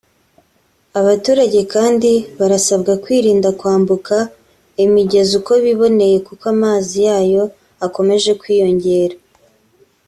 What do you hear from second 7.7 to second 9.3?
akomeje kwiyongera